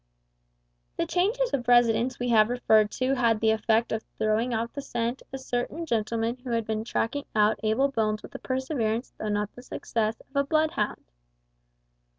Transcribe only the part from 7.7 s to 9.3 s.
Bones with the perseverance, though